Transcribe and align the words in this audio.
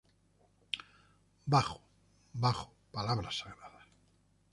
Bajo, 1.45 1.79
bajo, 2.33 2.73
palabras 2.91 3.37
sagradas". 3.37 3.85